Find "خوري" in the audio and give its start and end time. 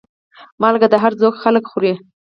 1.71-1.93